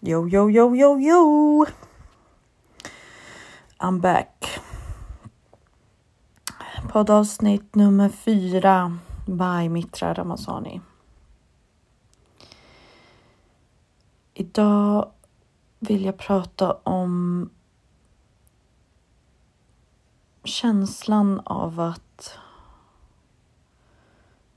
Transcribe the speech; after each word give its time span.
Yo, 0.00 0.28
yo, 0.28 0.48
yo, 0.48 0.76
yo, 0.76 0.96
yo! 1.00 1.66
I'm 3.80 4.00
back. 4.00 4.60
Poddavsnitt 6.92 7.74
nummer 7.74 8.08
fyra 8.08 8.98
by 9.26 9.68
Mitra 9.68 10.14
Ramazani. 10.14 10.80
Idag 14.34 15.10
vill 15.78 16.04
jag 16.04 16.18
prata 16.18 16.72
om 16.72 17.50
känslan 20.44 21.40
av 21.44 21.80
att 21.80 22.38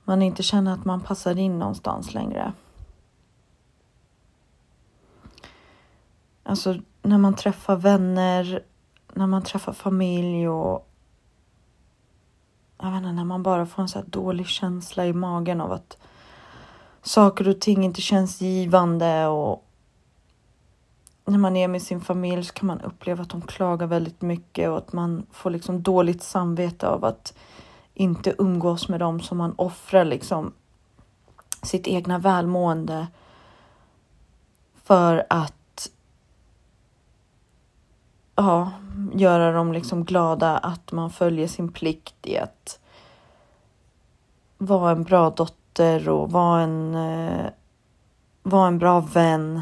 man 0.04 0.22
inte 0.22 0.44
känner 0.44 0.74
att 0.74 0.86
man 0.86 1.02
passar 1.02 1.38
in 1.38 1.60
någonstans 1.60 2.14
längre. 2.14 2.54
Alltså 6.44 6.76
när 7.02 7.18
man 7.18 7.34
träffar 7.34 7.76
vänner, 7.76 8.64
när 9.14 9.28
man 9.28 9.44
träffar 9.44 9.74
familj 9.74 10.50
och 10.50 10.88
jag 12.78 12.92
vet 12.92 12.98
inte, 12.98 13.12
när 13.12 13.26
man 13.26 13.44
bara 13.44 13.66
får 13.66 13.82
en 13.82 13.90
så 13.90 14.00
här 14.00 14.06
dålig 14.06 14.48
känsla 14.48 15.06
i 15.06 15.14
magen 15.14 15.62
av 15.62 15.72
att 15.72 15.98
saker 17.02 17.48
och 17.48 17.62
ting 17.62 17.86
inte 17.86 18.02
känns 18.02 18.42
givande 18.42 19.28
och 19.28 19.68
när 21.26 21.38
man 21.38 21.58
är 21.58 21.68
med 21.68 21.82
sin 21.82 22.02
familj 22.02 22.44
så 22.44 22.54
kan 22.54 22.68
man 22.68 22.82
uppleva 22.82 23.24
att 23.24 23.30
de 23.30 23.42
klagar 23.42 23.88
väldigt 23.88 24.22
mycket 24.22 24.70
och 24.70 24.78
att 24.78 24.94
man 24.94 25.26
får 25.32 25.50
liksom 25.50 25.82
dåligt 25.82 26.24
samvete 26.24 26.88
av 26.88 27.06
att 27.06 27.34
inte 27.94 28.36
umgås 28.38 28.90
med 28.90 29.00
dem 29.00 29.20
som 29.20 29.38
man 29.38 29.54
offrar 29.56 30.06
liksom 30.06 30.54
sitt 31.62 31.88
egna 31.88 32.20
välmående 32.20 33.08
för 34.84 35.26
att 35.30 35.61
ja, 38.36 38.72
göra 39.14 39.52
dem 39.52 39.74
liksom 39.74 40.06
glada 40.06 40.58
att 40.58 40.92
man 40.92 41.10
följer 41.10 41.48
sin 41.48 41.72
plikt 41.72 42.16
i 42.22 42.38
att 42.38 42.80
vara 44.58 44.92
en 44.92 45.04
bra 45.04 45.30
dotter 45.30 46.10
och 46.10 46.32
vara 46.32 46.62
en, 46.62 46.96
eh, 46.96 47.46
vara 48.44 48.68
en 48.68 48.80
bra 48.80 49.00
vän. 49.00 49.62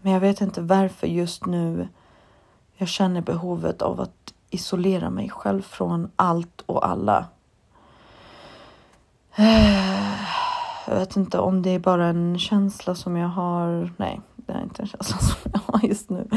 Men 0.00 0.12
jag 0.12 0.20
vet 0.20 0.40
inte 0.40 0.60
varför 0.60 1.06
just 1.06 1.46
nu 1.46 1.88
jag 2.76 2.88
känner 2.88 3.20
behovet 3.20 3.82
av 3.82 4.00
att 4.00 4.34
isolera 4.50 5.10
mig 5.10 5.30
själv 5.30 5.62
från 5.62 6.10
allt 6.16 6.60
och 6.66 6.88
alla. 6.88 7.26
Jag 10.88 10.94
vet 10.94 11.16
inte 11.16 11.38
om 11.38 11.62
det 11.62 11.70
är 11.70 11.78
bara 11.78 12.06
en 12.06 12.38
känsla 12.38 12.94
som 12.94 13.16
jag 13.16 13.28
har. 13.28 13.92
Nej, 13.96 14.20
det 14.36 14.52
är 14.52 14.62
inte 14.62 14.82
en 14.82 14.88
känsla 14.88 15.18
som 15.18 15.50
jag 15.52 15.60
har 15.66 15.88
just 15.88 16.10
nu. 16.10 16.28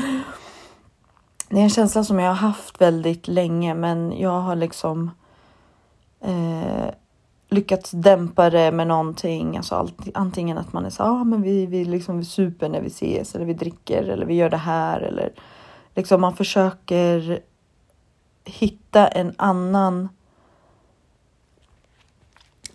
Det 1.49 1.59
är 1.59 1.63
en 1.63 1.69
känsla 1.69 2.03
som 2.03 2.19
jag 2.19 2.27
har 2.27 2.35
haft 2.35 2.81
väldigt 2.81 3.27
länge, 3.27 3.73
men 3.73 4.19
jag 4.19 4.41
har 4.41 4.55
liksom 4.55 5.11
eh, 6.21 6.89
lyckats 7.49 7.91
dämpa 7.91 8.49
det 8.49 8.71
med 8.71 8.87
någonting. 8.87 9.57
Alltså 9.57 9.75
allt, 9.75 9.95
antingen 10.13 10.57
att 10.57 10.73
man 10.73 10.85
är 10.85 10.89
så 10.89 11.03
ah, 11.03 11.23
men 11.23 11.41
vi, 11.41 11.65
vi, 11.65 11.85
liksom, 11.85 12.19
vi 12.19 12.25
super 12.25 12.69
när 12.69 12.81
vi 12.81 12.87
ses 12.87 13.35
eller 13.35 13.45
vi 13.45 13.53
dricker 13.53 14.03
eller 14.03 14.25
vi 14.25 14.33
gör 14.33 14.49
det 14.49 14.57
här 14.57 14.99
eller 14.99 15.31
liksom 15.95 16.21
man 16.21 16.35
försöker 16.35 17.39
hitta 18.43 19.07
en 19.07 19.33
annan 19.37 20.09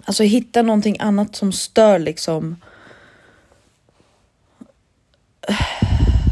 Alltså 0.06 0.22
hitta 0.22 0.62
någonting 0.62 0.96
annat 1.00 1.36
som 1.36 1.52
stör 1.52 1.98
liksom. 1.98 2.56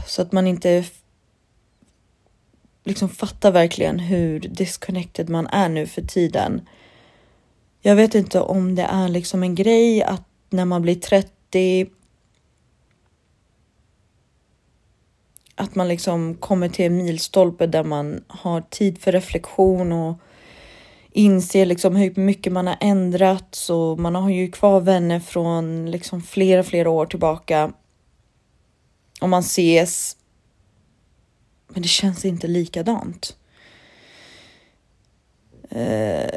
Så 0.07 0.23
att 0.23 0.33
man 0.33 0.47
inte 0.47 0.85
liksom 2.85 3.09
fattar 3.09 3.53
verkligen 3.53 3.99
hur 3.99 4.41
disconnected 4.41 5.29
man 5.29 5.47
är 5.47 5.69
nu 5.69 5.87
för 5.87 6.03
tiden. 6.03 6.69
Jag 7.81 7.97
vet 7.97 8.15
inte 8.15 8.41
om 8.41 8.75
det 8.75 8.83
är 8.83 9.09
liksom 9.09 9.43
en 9.43 9.55
grej 9.55 10.03
att 10.03 10.25
när 10.51 10.65
man 10.65 10.83
blir 10.83 10.95
30 10.95 11.87
att 15.55 15.75
man 15.75 15.89
liksom 15.89 16.35
kommer 16.35 16.69
till 16.69 16.85
en 16.85 16.97
milstolpe 16.97 17.67
där 17.67 17.85
man 17.85 18.25
har 18.29 18.61
tid 18.61 18.99
för 18.99 19.13
reflektion 19.13 19.93
och 19.93 20.19
inser 21.11 21.67
liksom 21.67 21.97
hur 21.97 22.21
mycket 22.21 22.53
man 22.53 22.67
har 22.67 22.77
ändrats 22.81 23.71
och 23.71 23.99
man 23.99 24.15
har 24.15 24.31
ju 24.31 24.51
kvar 24.51 24.81
vänner 24.81 25.21
från 25.21 25.91
liksom 25.91 26.23
flera, 26.23 26.63
flera 26.63 26.91
år 26.91 27.07
tillbaka. 27.07 27.73
Och 29.21 29.29
man 29.29 29.41
ses. 29.41 30.17
Men 31.73 31.83
det 31.83 31.89
känns 31.89 32.25
inte 32.25 32.47
likadant. 32.47 33.37
Uh, 35.77 36.31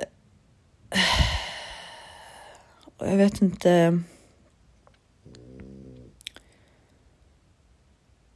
jag 2.99 3.17
vet 3.17 3.41
inte. 3.41 4.01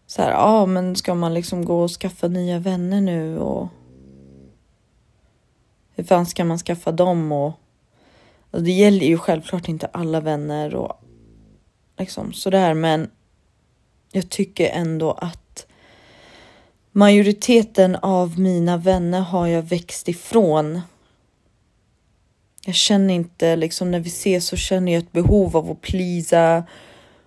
Så 0.05 0.21
här, 0.21 0.31
ja, 0.31 0.65
men 0.65 0.95
ska 0.95 1.15
man 1.15 1.33
liksom 1.33 1.65
gå 1.65 1.83
och 1.83 1.91
skaffa 1.91 2.27
nya 2.27 2.59
vänner 2.59 3.01
nu 3.01 3.39
och 3.39 3.67
hur 5.95 6.03
fan 6.03 6.25
ska 6.25 6.45
man 6.45 6.57
skaffa 6.57 6.91
dem 6.91 7.31
och, 7.31 7.53
och 8.51 8.63
det 8.63 8.71
gäller 8.71 9.05
ju 9.05 9.17
självklart 9.17 9.67
inte 9.67 9.87
alla 9.87 10.19
vänner 10.21 10.75
och 10.75 11.01
liksom 11.97 12.33
sådär, 12.33 12.73
men 12.73 13.09
jag 14.11 14.29
tycker 14.29 14.69
ändå 14.69 15.11
att 15.11 15.48
majoriteten 16.91 17.95
av 17.95 18.39
mina 18.39 18.77
vänner 18.77 19.21
har 19.21 19.47
jag 19.47 19.61
växt 19.61 20.09
ifrån. 20.09 20.81
Jag 22.65 22.75
känner 22.75 23.13
inte 23.13 23.55
liksom 23.55 23.91
när 23.91 23.99
vi 23.99 24.09
ses 24.09 24.47
så 24.47 24.55
känner 24.57 24.91
jag 24.91 25.03
ett 25.03 25.11
behov 25.11 25.57
av 25.57 25.71
att 25.71 25.81
plisa 25.81 26.63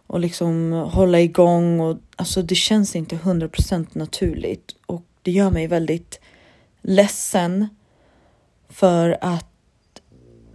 och 0.06 0.20
liksom 0.20 0.72
hålla 0.72 1.20
igång 1.20 1.80
och 1.80 1.98
alltså 2.16 2.42
det 2.42 2.54
känns 2.54 2.96
inte 2.96 3.16
100% 3.16 3.86
naturligt 3.92 4.74
och 4.86 5.04
det 5.22 5.30
gör 5.30 5.50
mig 5.50 5.66
väldigt 5.66 6.20
ledsen 6.82 7.68
för 8.68 9.18
att 9.20 9.46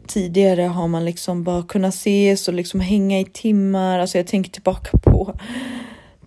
tidigare 0.08 0.62
har 0.62 0.88
man 0.88 1.06
liksom 1.06 1.44
bara 1.44 1.64
kunnat 1.64 1.94
ses 1.94 2.48
och 2.48 2.54
liksom 2.54 2.80
hänga 2.80 3.20
i 3.20 3.26
timmar. 3.26 4.00
Alltså 4.00 4.18
jag 4.18 4.28
tänker 4.28 4.52
tillbaka 4.52 4.98
på 4.98 5.40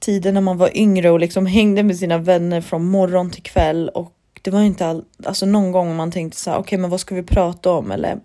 tiden 0.00 0.34
när 0.34 0.40
man 0.40 0.58
var 0.58 0.76
yngre 0.76 1.10
och 1.10 1.20
liksom 1.20 1.46
hängde 1.46 1.82
med 1.82 1.96
sina 1.96 2.18
vänner 2.18 2.60
från 2.60 2.84
morgon 2.84 3.30
till 3.30 3.42
kväll. 3.42 3.88
Och 3.88 4.12
det 4.42 4.50
var 4.50 4.62
inte 4.62 4.86
all, 4.86 5.04
alltså 5.24 5.46
någon 5.46 5.72
gång 5.72 5.96
man 5.96 6.10
tänkte 6.10 6.38
så 6.38 6.50
här, 6.50 6.56
okej, 6.56 6.62
okay, 6.62 6.78
men 6.78 6.90
vad 6.90 7.00
ska 7.00 7.14
vi 7.14 7.22
prata 7.22 7.70
om? 7.70 7.90
Eller 7.90 8.20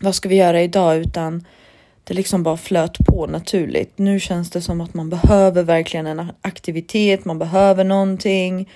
vad 0.00 0.14
ska 0.14 0.28
vi 0.28 0.36
göra 0.36 0.62
idag? 0.62 0.96
Utan 0.96 1.44
det 2.04 2.14
liksom 2.14 2.42
bara 2.42 2.56
flöt 2.56 2.98
på 3.06 3.26
naturligt. 3.26 3.98
Nu 3.98 4.20
känns 4.20 4.50
det 4.50 4.60
som 4.60 4.80
att 4.80 4.94
man 4.94 5.10
behöver 5.10 5.62
verkligen 5.62 6.06
en 6.06 6.32
aktivitet, 6.40 7.24
man 7.24 7.38
behöver 7.38 7.84
någonting. 7.84 8.68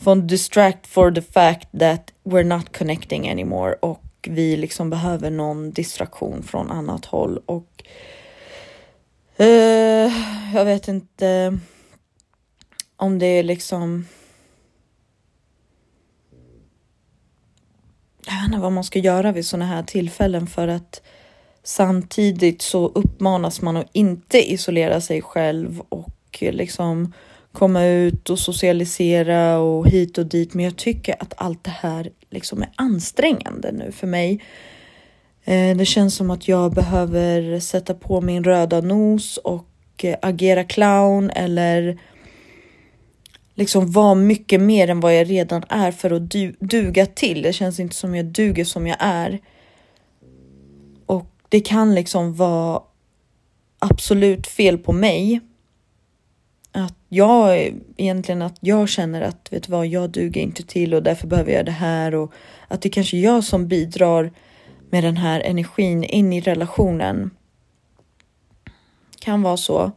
Från 0.00 0.26
distract 0.26 0.86
for 0.86 1.10
the 1.10 1.22
fact 1.22 1.68
that 1.78 2.10
we're 2.24 2.44
not 2.44 2.78
connecting 2.78 3.30
anymore. 3.30 3.74
Och 3.80 4.02
vi 4.22 4.56
liksom 4.56 4.90
behöver 4.90 5.30
någon 5.30 5.70
distraktion 5.70 6.42
från 6.42 6.70
annat 6.70 7.04
håll. 7.04 7.40
Och 7.46 7.84
uh, 9.40 10.12
jag 10.54 10.64
vet 10.64 10.88
inte 10.88 11.58
om 12.96 13.18
det 13.18 13.26
är 13.26 13.42
liksom 13.42 14.06
jag 18.26 18.34
vet 18.34 18.44
inte 18.44 18.58
vad 18.58 18.72
man 18.72 18.84
ska 18.84 18.98
göra 18.98 19.32
vid 19.32 19.46
sådana 19.46 19.66
här 19.66 19.82
tillfällen 19.82 20.46
för 20.46 20.68
att 20.68 21.02
samtidigt 21.62 22.62
så 22.62 22.86
uppmanas 22.88 23.62
man 23.62 23.76
att 23.76 23.90
inte 23.92 24.52
isolera 24.52 25.00
sig 25.00 25.22
själv 25.22 25.82
och 25.88 26.38
liksom 26.40 27.12
komma 27.52 27.84
ut 27.84 28.30
och 28.30 28.38
socialisera 28.38 29.58
och 29.58 29.88
hit 29.88 30.18
och 30.18 30.26
dit. 30.26 30.54
Men 30.54 30.64
jag 30.64 30.76
tycker 30.76 31.22
att 31.22 31.34
allt 31.36 31.64
det 31.64 31.70
här 31.70 32.10
liksom 32.30 32.62
är 32.62 32.70
ansträngande 32.76 33.72
nu 33.72 33.92
för 33.92 34.06
mig. 34.06 34.44
Eh, 35.48 35.76
det 35.76 35.84
känns 35.84 36.14
som 36.14 36.30
att 36.30 36.48
jag 36.48 36.74
behöver 36.74 37.60
sätta 37.60 37.94
på 37.94 38.20
min 38.20 38.44
röda 38.44 38.80
nos 38.80 39.36
och 39.36 39.68
eh, 40.02 40.16
agera 40.22 40.64
clown 40.64 41.30
eller 41.30 41.98
liksom 43.54 43.90
vara 43.90 44.14
mycket 44.14 44.60
mer 44.60 44.90
än 44.90 45.00
vad 45.00 45.16
jag 45.16 45.30
redan 45.30 45.64
är 45.68 45.92
för 45.92 46.10
att 46.10 46.30
du 46.30 46.56
duga 46.60 47.06
till. 47.06 47.42
Det 47.42 47.52
känns 47.52 47.80
inte 47.80 47.94
som 47.94 48.14
jag 48.14 48.26
duger 48.26 48.64
som 48.64 48.86
jag 48.86 48.96
är. 49.00 49.38
Och 51.06 51.30
det 51.48 51.60
kan 51.60 51.94
liksom 51.94 52.34
vara 52.34 52.82
absolut 53.78 54.46
fel 54.46 54.78
på 54.78 54.92
mig 54.92 55.40
att 56.72 56.96
jag 57.08 57.72
egentligen 57.96 58.42
att 58.42 58.56
jag 58.60 58.88
känner 58.88 59.22
att 59.22 59.52
vet 59.52 59.62
du 59.62 59.72
vad, 59.72 59.86
jag 59.86 60.10
duger 60.10 60.40
inte 60.40 60.62
till 60.62 60.94
och 60.94 61.02
därför 61.02 61.26
behöver 61.26 61.52
jag 61.52 61.66
det 61.66 61.72
här 61.72 62.14
och 62.14 62.32
att 62.68 62.82
det 62.82 62.88
kanske 62.88 63.16
är 63.16 63.20
jag 63.20 63.44
som 63.44 63.68
bidrar 63.68 64.32
med 64.90 65.04
den 65.04 65.16
här 65.16 65.40
energin 65.40 66.04
in 66.04 66.32
i 66.32 66.40
relationen. 66.40 67.30
Kan 69.20 69.42
vara 69.42 69.56
så. 69.56 69.92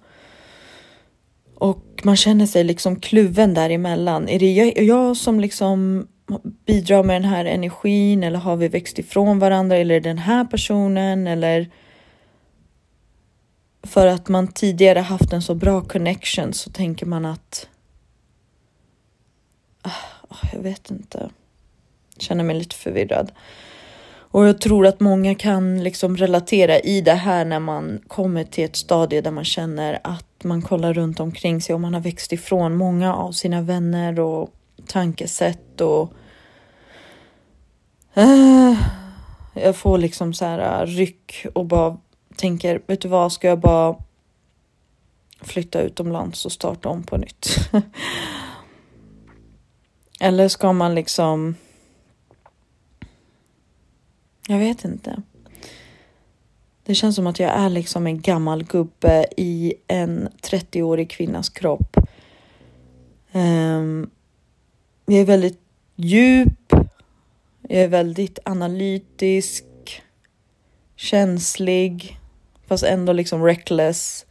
Och 1.56 2.02
man 2.04 2.18
känner 2.18 2.46
sig 2.46 2.64
liksom 2.64 3.00
kluven 3.00 3.54
däremellan. 3.54 4.30
Är 4.30 4.40
det 4.40 4.54
jag, 4.54 4.84
jag 4.84 5.18
som 5.18 5.40
liksom 5.40 6.08
bidrar 6.66 7.04
med 7.04 7.22
den 7.22 7.30
här 7.30 7.46
energin 7.46 8.24
eller 8.24 8.40
har 8.40 8.56
vi 8.56 8.68
växt 8.68 9.00
ifrån 9.00 9.40
varandra 9.40 9.78
eller 9.78 9.96
är 9.96 10.00
det 10.00 10.10
den 10.10 10.18
här 10.18 10.46
personen 10.46 11.28
eller 11.28 11.70
för 13.84 14.08
att 14.08 14.28
man 14.28 14.48
tidigare 14.48 15.00
haft 15.00 15.34
en 15.34 15.42
så 15.42 15.56
bra 15.56 15.82
connection 15.82 16.54
så 16.54 16.70
tänker 16.70 17.06
man 17.06 17.26
att 17.26 17.68
ah, 19.82 20.48
jag 20.54 20.60
vet 20.60 20.92
inte. 20.92 21.30
Känner 22.18 22.44
mig 22.44 22.56
lite 22.56 22.76
förvirrad. 22.76 23.32
Och 24.32 24.48
jag 24.48 24.62
tror 24.62 24.88
att 24.88 25.00
många 25.00 25.36
kan 25.36 25.84
liksom 25.84 26.18
relatera 26.18 26.80
i 26.80 27.02
det 27.02 27.14
här 27.14 27.46
när 27.46 27.60
man 27.60 28.00
kommer 28.08 28.44
till 28.44 28.64
ett 28.64 28.76
stadie 28.76 29.22
där 29.22 29.32
man 29.32 29.46
känner 29.46 30.00
att 30.04 30.44
man 30.44 30.62
kollar 30.62 30.94
runt 30.94 31.20
omkring 31.20 31.62
sig 31.62 31.76
och 31.76 31.82
man 31.82 31.94
har 31.94 32.02
växt 32.02 32.34
ifrån 32.34 32.76
många 32.76 33.16
av 33.16 33.32
sina 33.32 33.62
vänner 33.62 34.20
och 34.20 34.50
tankesätt 34.88 35.82
och 35.82 36.14
eh, 38.14 38.74
jag 39.54 39.76
får 39.76 39.98
liksom 39.98 40.34
så 40.34 40.46
här 40.46 40.82
eh, 40.82 40.86
ryck 40.86 41.46
och 41.54 41.66
bara 41.66 41.98
tänker, 42.36 42.82
vet 42.88 43.02
du 43.02 43.08
vad, 43.08 43.32
ska 43.32 43.48
jag 43.48 43.60
bara 43.60 43.96
flytta 45.42 45.82
utomlands 45.82 46.46
och 46.46 46.52
starta 46.52 46.90
om 46.90 47.04
på 47.04 47.18
nytt? 47.18 47.70
Eller 50.20 50.48
ska 50.48 50.74
man 50.74 50.96
liksom 50.96 51.56
jag 54.52 54.60
vet 54.60 54.86
inte. 54.86 55.22
Det 56.84 56.96
känns 56.96 57.16
som 57.16 57.28
att 57.28 57.40
jag 57.40 57.52
är 57.52 57.70
liksom 57.70 58.08
en 58.08 58.22
gammal 58.22 58.64
gubbe 58.64 59.26
i 59.38 59.74
en 59.88 60.30
30-årig 60.42 61.10
kvinnas 61.10 61.50
kropp. 61.50 61.98
Um, 63.32 64.10
jag 65.06 65.20
är 65.20 65.26
väldigt 65.26 65.60
djup. 65.96 66.74
Jag 67.62 67.82
är 67.82 67.88
väldigt 67.88 68.40
analytisk. 68.46 69.66
Känslig. 70.96 72.20
Fast 72.68 72.84
ändå 72.84 73.14
liksom 73.14 73.44
reckless. 73.44 74.26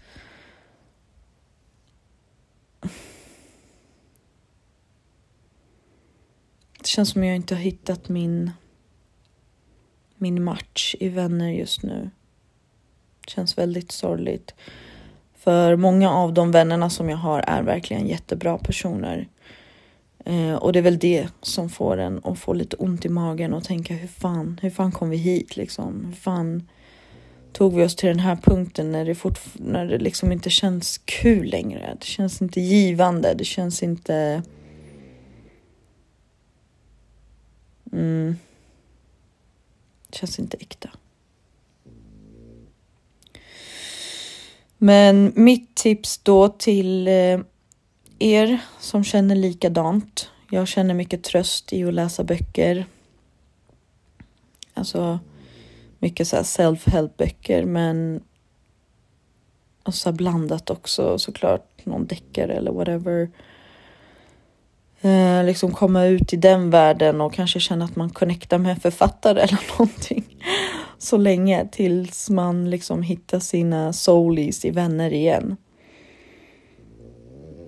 Det 6.78 6.87
känns 6.87 7.11
som 7.11 7.25
jag 7.25 7.37
inte 7.37 7.55
har 7.55 7.62
hittat 7.62 8.08
min 8.08 8.50
min 10.20 10.44
match 10.44 10.94
i 11.00 11.08
vänner 11.08 11.50
just 11.50 11.82
nu. 11.82 12.11
Känns 13.26 13.58
väldigt 13.58 13.93
sorgligt. 13.93 14.55
För 15.34 15.76
många 15.76 16.11
av 16.11 16.34
de 16.34 16.50
vännerna 16.50 16.90
som 16.90 17.08
jag 17.08 17.17
har 17.17 17.40
är 17.40 17.62
verkligen 17.62 18.06
jättebra 18.06 18.58
personer. 18.58 19.28
Eh, 20.25 20.55
och 20.55 20.72
det 20.72 20.78
är 20.78 20.82
väl 20.82 20.99
det 20.99 21.28
som 21.43 21.70
får 21.70 21.96
en 21.96 22.20
att 22.25 22.38
få 22.38 22.52
lite 22.52 22.76
ont 22.76 23.05
i 23.05 23.08
magen 23.08 23.55
och 23.55 23.64
tänka 23.64 23.94
hur 23.94 24.08
fan, 24.08 24.61
hur 24.62 24.70
fan 24.70 24.93
kom 24.93 25.11
vi 25.11 25.17
hit 25.17 25.56
liksom? 25.56 26.05
Hur 26.05 26.12
fan 26.12 26.69
tog 27.52 27.75
vi 27.75 27.84
oss 27.84 27.96
till 27.96 28.08
den 28.08 28.20
här 28.20 28.37
punkten 28.37 28.93
när 28.93 29.05
det, 29.05 29.14
fort, 29.14 29.38
när 29.55 29.87
det 29.87 29.99
liksom 29.99 30.32
inte 30.32 30.50
känns 30.50 30.99
kul 30.99 31.46
längre? 31.46 31.96
Det 32.00 32.06
känns 32.06 32.43
inte 32.43 32.61
givande, 32.61 33.34
det 33.34 33.44
känns 33.44 33.82
inte... 33.82 34.43
Mm. 37.93 38.37
Känns 40.12 40.39
inte 40.39 40.57
äkta. 40.57 40.91
Men 44.79 45.33
mitt 45.37 45.75
tips 45.75 46.19
då 46.19 46.49
till 46.49 47.09
eh, 47.09 47.41
er 48.19 48.61
som 48.81 49.05
känner 49.05 49.35
likadant. 49.37 50.31
Jag 50.51 50.69
känner 50.69 50.95
mycket 50.95 51.23
tröst 51.23 51.73
i 51.73 51.85
att 51.85 51.95
läsa 51.95 52.25
böcker. 52.25 52.87
Alltså 54.75 55.19
mycket 55.99 56.29
så 56.29 56.37
self-help 56.37 57.17
böcker 57.17 57.65
men 57.65 58.23
och 59.83 59.95
så 59.95 60.12
blandat 60.12 60.71
också 60.71 61.19
såklart 61.19 61.87
någon 61.87 62.07
deckare 62.07 62.53
eller 62.53 62.73
whatever 62.73 63.31
eh, 65.00 65.44
liksom 65.44 65.73
komma 65.73 66.05
ut 66.05 66.32
i 66.32 66.37
den 66.37 66.70
världen 66.70 67.20
och 67.20 67.35
kanske 67.35 67.61
känna 67.61 67.85
att 67.85 67.97
man 67.97 68.11
connectar 68.11 68.58
med 68.58 68.70
en 68.70 68.81
författare 68.81 69.41
eller 69.43 69.61
någonting 69.79 70.25
så 70.99 71.17
länge 71.17 71.69
tills 71.69 72.31
man 72.31 72.70
liksom 72.70 73.02
hittar 73.02 73.41
sina 73.41 73.93
soulies 73.93 74.64
i 74.64 74.70
vänner 74.70 75.12
igen. 75.12 75.56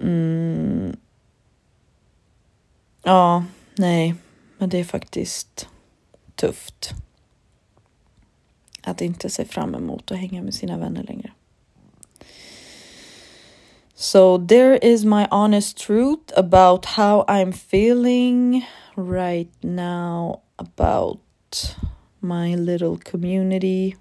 Mm. 0.00 0.96
Ja, 3.02 3.44
nej, 3.78 4.14
men 4.58 4.68
det 4.68 4.78
är 4.78 4.84
faktiskt 4.84 5.68
tufft. 6.34 6.90
Att 8.82 9.00
inte 9.00 9.30
se 9.30 9.44
fram 9.44 9.74
emot 9.74 10.12
att 10.12 10.18
hänga 10.18 10.42
med 10.42 10.54
sina 10.54 10.78
vänner 10.78 11.02
längre. 11.02 11.32
So, 14.02 14.36
there 14.36 14.74
is 14.74 15.04
my 15.04 15.28
honest 15.30 15.76
truth 15.78 16.32
about 16.36 16.86
how 16.86 17.24
I'm 17.28 17.52
feeling 17.52 18.66
right 18.96 19.48
now 19.62 20.40
about 20.58 21.20
my 22.20 22.56
little 22.56 22.98
community. 22.98 23.96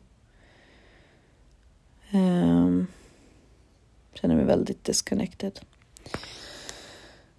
Um, 2.13 2.88
känner 4.13 4.36
mig 4.36 4.45
väldigt 4.45 4.83
disconnected. 4.83 5.59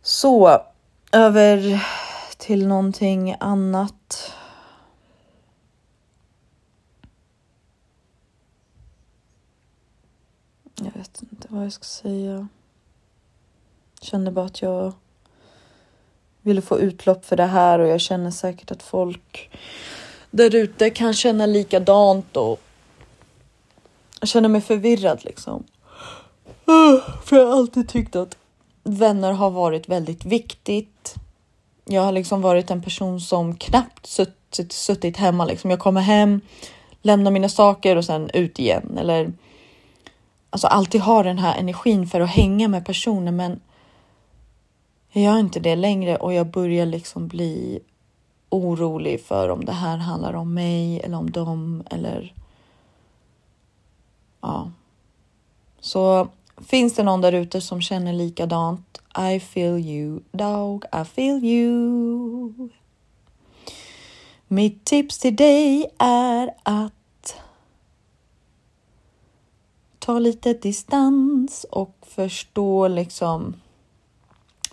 Så, 0.03 0.63
över 1.13 1.87
till 2.39 2.67
någonting 2.67 3.37
annat. 3.41 4.33
Jag 10.85 10.93
vet 10.93 11.23
inte 11.31 11.49
vad 11.51 11.65
jag 11.65 11.73
ska 11.73 11.85
säga. 11.85 12.49
Kände 14.01 14.31
bara 14.31 14.47
att 14.47 14.63
jag 14.63 14.93
ville 16.43 16.63
få 16.63 16.79
utlopp 16.79 17.25
för 17.25 17.37
det 17.37 17.47
här 17.47 17.79
och 17.79 17.89
jag 17.89 18.01
känner 18.01 18.31
säkert 18.31 18.71
att 18.71 18.83
folk 18.83 19.51
där 20.31 20.55
ute 20.55 20.91
kan 20.91 21.15
känna 21.15 21.47
likadant 21.47 22.37
och 22.37 22.61
jag 24.21 24.29
känner 24.29 24.49
mig 24.49 24.61
förvirrad 24.61 25.25
liksom. 25.25 25.65
För 27.25 27.37
jag 27.37 27.47
har 27.47 27.57
alltid 27.57 27.89
tyckt 27.89 28.17
att 28.17 28.37
vänner 28.85 29.33
har 29.33 29.51
varit 29.51 29.89
väldigt 29.89 30.25
viktigt. 30.25 31.15
Jag 31.85 32.03
har 32.03 32.13
liksom 32.13 32.43
varit 32.43 32.71
en 32.71 32.83
person 32.83 33.21
som 33.21 33.57
knappt 33.57 34.07
suttit, 34.07 34.73
suttit 34.73 35.17
hemma 35.17 35.45
liksom. 35.45 35.71
Jag 35.71 35.79
kommer 35.79 36.01
hem, 36.01 36.41
lämnar 37.03 37.31
mina 37.31 37.49
saker 37.49 37.97
och 37.97 38.05
sen 38.05 38.31
ut 38.31 38.59
igen 38.59 38.99
eller 38.99 39.33
alltså 40.53 40.67
alltid 40.67 41.01
har 41.01 41.25
den 41.25 41.39
här 41.39 41.59
energin 41.59 42.07
för 42.07 42.21
att 42.21 42.31
hänga 42.31 42.69
med 42.69 42.87
personer 42.87 43.33
men 43.33 43.61
jag 45.09 45.25
gör 45.25 45.39
inte 45.39 45.61
det 45.61 45.77
längre 45.77 46.17
och 46.17 46.35
jag 46.35 46.47
börjar 46.47 46.87
liksom 46.87 47.29
bli 47.29 47.81
orolig 48.49 49.25
för 49.25 49.49
om 49.49 49.65
det 49.65 49.73
här 49.73 49.97
handlar 49.97 50.33
om 50.33 50.55
mig 50.55 51.01
eller 51.01 51.17
om 51.17 51.31
dem 51.31 51.83
eller 51.91 52.35
ja. 54.41 54.71
Så 55.81 56.29
finns 56.57 56.95
det 56.95 57.03
någon 57.03 57.21
där 57.21 57.33
ute 57.33 57.61
som 57.61 57.81
känner 57.81 58.13
likadant? 58.13 59.01
I 59.33 59.41
feel 59.41 59.79
you 59.79 60.21
dog, 60.33 60.85
I 60.85 61.05
feel 61.05 61.45
you. 61.45 62.53
Mitt 64.49 64.85
tips 64.85 65.19
till 65.19 65.37
dig 65.37 65.87
är 65.99 66.55
att 66.63 66.93
ta 70.05 70.19
lite 70.19 70.53
distans 70.53 71.67
och 71.71 71.97
förstå 72.03 72.89
liksom. 72.89 73.55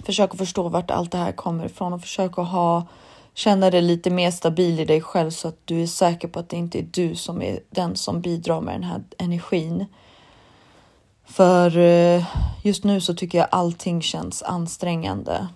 Försök 0.05 0.31
att 0.31 0.38
förstå 0.38 0.69
vart 0.69 0.91
allt 0.91 1.12
det 1.12 1.17
här 1.17 1.31
kommer 1.31 1.65
ifrån 1.65 1.93
och 1.93 2.01
försök 2.01 2.38
att 2.38 2.48
ha 2.48 2.88
känna 3.33 3.69
dig 3.69 3.81
lite 3.81 4.09
mer 4.09 4.31
stabil 4.31 4.79
i 4.79 4.86
dig 4.86 5.01
själv 5.01 5.31
så 5.31 5.48
att 5.48 5.57
du 5.65 5.83
är 5.83 5.88
säker 5.88 6.27
på 6.27 6.39
att 6.39 6.50
det 6.50 6.57
inte 6.57 6.79
är 6.79 6.88
du 6.91 7.15
som 7.15 7.41
är 7.41 7.59
den 7.69 7.95
som 7.95 8.21
bidrar 8.21 8.62
med 8.62 8.74
den 8.74 8.83
här 8.83 9.03
energin. 9.17 9.86
För 11.25 11.77
eh, 11.77 12.25
just 12.63 12.83
nu 12.83 13.01
så 13.01 13.13
tycker 13.13 13.38
jag 13.38 13.48
allting 13.51 14.01
känns 14.01 14.43
ansträngande. 14.43 15.48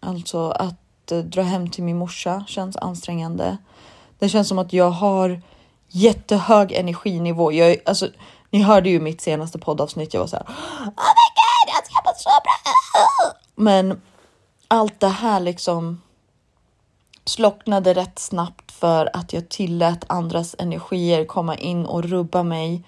Alltså 0.00 0.50
att 0.50 1.12
eh, 1.12 1.18
dra 1.18 1.42
hem 1.42 1.70
till 1.70 1.84
min 1.84 1.98
morsa 1.98 2.44
känns 2.48 2.76
ansträngande. 2.76 3.58
Det 4.18 4.28
känns 4.28 4.48
som 4.48 4.58
att 4.58 4.72
jag 4.72 4.90
har 4.90 5.42
jättehög 5.88 6.72
energinivå. 6.72 7.52
Jag, 7.52 7.76
alltså, 7.84 8.08
ni 8.50 8.62
hörde 8.62 8.90
ju 8.90 9.00
mitt 9.00 9.20
senaste 9.20 9.58
poddavsnitt. 9.58 10.14
Jag 10.14 10.20
var 10.20 10.26
så 10.26 10.36
här. 10.36 10.44
Oh 10.44 10.84
my 10.86 11.28
god, 11.38 11.66
jag 11.66 11.86
ska 11.86 11.94
må 12.04 12.12
så 12.16 12.30
bra. 12.30 13.32
Men 13.54 14.00
allt 14.68 15.00
det 15.00 15.08
här 15.08 15.40
liksom 15.40 16.02
slocknade 17.24 17.94
rätt 17.94 18.18
snabbt 18.18 18.72
för 18.72 19.16
att 19.16 19.32
jag 19.32 19.48
tillät 19.48 20.04
andras 20.06 20.54
energier 20.58 21.24
komma 21.24 21.56
in 21.56 21.86
och 21.86 22.04
rubba 22.04 22.42
mig 22.42 22.84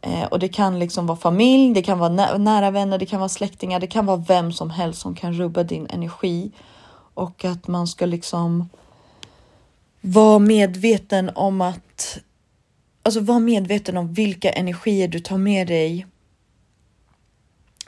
Eh, 0.00 0.24
och 0.24 0.38
det 0.38 0.48
kan 0.48 0.78
liksom 0.78 1.06
vara 1.06 1.18
familj, 1.18 1.74
det 1.74 1.82
kan 1.82 1.98
vara 1.98 2.08
nä 2.08 2.38
nära 2.38 2.70
vänner, 2.70 2.98
det 2.98 3.06
kan 3.06 3.20
vara 3.20 3.28
släktingar, 3.28 3.80
det 3.80 3.86
kan 3.86 4.06
vara 4.06 4.16
vem 4.16 4.52
som 4.52 4.70
helst 4.70 5.00
som 5.00 5.14
kan 5.14 5.32
rubba 5.32 5.62
din 5.62 5.86
energi. 5.90 6.50
Och 7.14 7.44
att 7.44 7.68
man 7.68 7.86
ska 7.86 8.06
liksom 8.06 8.68
vara 10.00 10.38
medveten 10.38 11.30
om 11.34 11.60
att 11.60 12.18
Alltså 13.08 13.20
var 13.20 13.40
medveten 13.40 13.96
om 13.96 14.12
vilka 14.12 14.50
energier 14.50 15.08
du 15.08 15.18
tar 15.18 15.38
med 15.38 15.66
dig. 15.66 16.06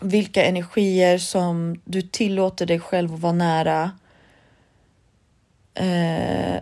Vilka 0.02 0.44
energier 0.44 1.18
som 1.18 1.80
du 1.84 2.02
tillåter 2.02 2.66
dig 2.66 2.80
själv 2.80 3.14
att 3.14 3.20
vara 3.20 3.32
nära. 3.32 3.90
Eh, 5.74 6.60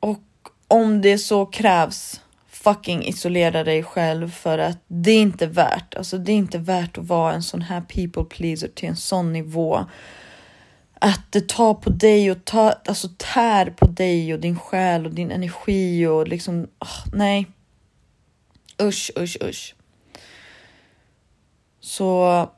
och 0.00 0.22
om 0.68 1.02
det 1.02 1.18
så 1.18 1.46
krävs, 1.46 2.20
fucking 2.48 3.04
isolera 3.04 3.64
dig 3.64 3.82
själv 3.82 4.30
för 4.30 4.58
att 4.58 4.78
det 4.88 5.10
är 5.10 5.22
inte 5.22 5.46
värt. 5.46 5.94
Alltså 5.94 6.18
det 6.18 6.32
är 6.32 6.36
inte 6.36 6.58
värt 6.58 6.98
att 6.98 7.04
vara 7.04 7.34
en 7.34 7.42
sån 7.42 7.62
här 7.62 7.80
people 7.80 8.24
pleaser 8.24 8.68
till 8.68 8.88
en 8.88 8.96
sån 8.96 9.32
nivå 9.32 9.86
att 11.00 11.32
det 11.32 11.48
tar 11.48 11.74
på 11.74 11.90
dig 11.90 12.30
och 12.30 12.44
ta, 12.44 12.72
alltså 12.72 13.08
tär 13.16 13.70
på 13.70 13.86
dig 13.86 14.34
och 14.34 14.40
din 14.40 14.58
själ 14.58 15.06
och 15.06 15.12
din 15.12 15.30
energi 15.30 16.06
och 16.06 16.28
liksom, 16.28 16.62
oh, 16.62 17.06
nej. 17.12 17.46
Usch, 18.82 19.10
usch, 19.18 19.36
usch. 19.42 19.74
Så. 21.80 22.50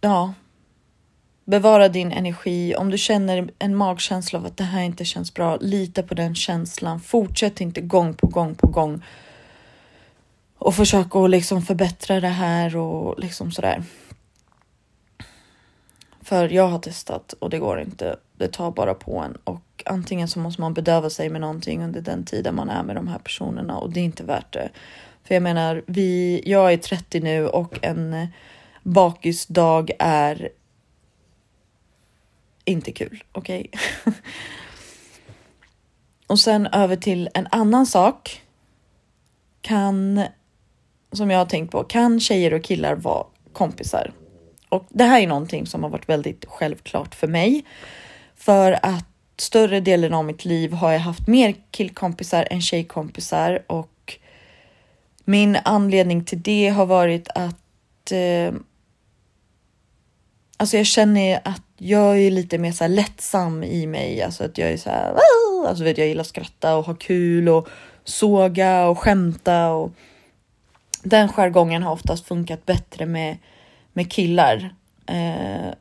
Ja. 0.00 0.34
Bevara 1.44 1.88
din 1.88 2.12
energi. 2.12 2.74
Om 2.76 2.90
du 2.90 2.98
känner 2.98 3.50
en 3.58 3.76
magkänsla 3.76 4.38
av 4.38 4.46
att 4.46 4.56
det 4.56 4.64
här 4.64 4.82
inte 4.82 5.04
känns 5.04 5.34
bra, 5.34 5.56
lita 5.56 6.02
på 6.02 6.14
den 6.14 6.34
känslan. 6.34 7.00
Fortsätt 7.00 7.60
inte 7.60 7.80
gång 7.80 8.14
på 8.14 8.26
gång 8.26 8.54
på 8.54 8.66
gång 8.66 9.02
och 10.58 10.74
försök 10.74 11.16
att 11.16 11.30
liksom 11.30 11.62
förbättra 11.62 12.20
det 12.20 12.28
här 12.28 12.76
och 12.76 13.20
liksom 13.20 13.52
sådär. 13.52 13.82
För 16.26 16.48
jag 16.48 16.68
har 16.68 16.78
testat 16.78 17.32
och 17.32 17.50
det 17.50 17.58
går 17.58 17.80
inte. 17.80 18.16
Det 18.36 18.48
tar 18.48 18.70
bara 18.70 18.94
på 18.94 19.18
en 19.18 19.36
och 19.44 19.82
antingen 19.84 20.28
så 20.28 20.38
måste 20.38 20.60
man 20.60 20.74
bedöva 20.74 21.10
sig 21.10 21.28
med 21.28 21.40
någonting 21.40 21.82
under 21.82 22.00
den 22.00 22.24
tiden 22.24 22.54
man 22.54 22.70
är 22.70 22.82
med 22.82 22.96
de 22.96 23.08
här 23.08 23.18
personerna 23.18 23.78
och 23.78 23.90
det 23.90 24.00
är 24.00 24.04
inte 24.04 24.24
värt 24.24 24.52
det. 24.52 24.70
För 25.24 25.34
jag 25.34 25.42
menar, 25.42 25.82
vi, 25.86 26.42
jag 26.46 26.72
är 26.72 26.76
30 26.76 27.20
nu 27.20 27.48
och 27.48 27.78
en 27.82 28.28
bakisdag 28.82 29.90
är 29.98 30.48
inte 32.64 32.92
kul. 32.92 33.24
Okej? 33.32 33.70
Okay? 33.72 34.14
och 36.26 36.38
sen 36.38 36.66
över 36.66 36.96
till 36.96 37.28
en 37.34 37.48
annan 37.50 37.86
sak. 37.86 38.42
Kan, 39.60 40.22
som 41.12 41.30
jag 41.30 41.38
har 41.38 41.46
tänkt 41.46 41.72
på, 41.72 41.84
kan 41.84 42.20
tjejer 42.20 42.54
och 42.54 42.64
killar 42.64 42.94
vara 42.94 43.26
kompisar? 43.52 44.12
Och 44.76 44.86
det 44.88 45.04
här 45.04 45.20
är 45.20 45.26
någonting 45.26 45.66
som 45.66 45.82
har 45.82 45.90
varit 45.90 46.08
väldigt 46.08 46.44
självklart 46.48 47.14
för 47.14 47.26
mig. 47.26 47.64
För 48.36 48.78
att 48.82 49.06
större 49.38 49.80
delen 49.80 50.14
av 50.14 50.24
mitt 50.24 50.44
liv 50.44 50.72
har 50.72 50.92
jag 50.92 51.00
haft 51.00 51.26
mer 51.26 51.54
killkompisar 51.70 52.48
än 52.50 52.62
tjejkompisar. 52.62 53.62
Och 53.66 54.18
min 55.24 55.58
anledning 55.64 56.24
till 56.24 56.42
det 56.42 56.68
har 56.68 56.86
varit 56.86 57.28
att 57.34 58.12
eh, 58.12 58.54
Alltså 60.58 60.76
jag 60.76 60.86
känner 60.86 61.40
att 61.44 61.62
jag 61.76 62.18
är 62.18 62.30
lite 62.30 62.58
mer 62.58 62.72
så 62.72 62.84
här 62.84 62.88
lättsam 62.88 63.64
i 63.64 63.86
mig, 63.86 64.22
alltså 64.22 64.44
att 64.44 64.58
jag 64.58 64.70
är 64.70 64.76
så 64.76 64.90
här, 64.90 65.14
alltså 65.66 65.84
vet 65.84 65.98
jag 65.98 66.08
gillar 66.08 66.20
att 66.20 66.26
skratta 66.26 66.76
och 66.76 66.86
ha 66.86 66.94
kul 66.94 67.48
och 67.48 67.68
såga 68.04 68.86
och 68.86 68.98
skämta 68.98 69.68
och 69.70 69.92
den 71.02 71.28
jargongen 71.28 71.82
har 71.82 71.92
oftast 71.92 72.26
funkat 72.26 72.66
bättre 72.66 73.06
med 73.06 73.36
med 73.96 74.12
killar. 74.12 74.74
Eh, 75.06 75.74